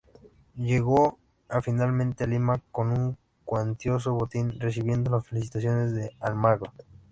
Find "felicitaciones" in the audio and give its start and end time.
5.27-5.93